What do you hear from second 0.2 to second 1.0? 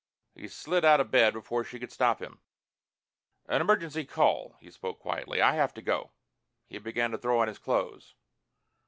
He slid out